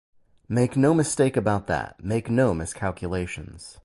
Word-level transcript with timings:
Make 0.49 0.75
no 0.75 0.95
mistake 0.95 1.37
about 1.37 1.67
that; 1.67 2.03
make 2.03 2.27
no 2.27 2.55
miscalculations. 2.55 3.77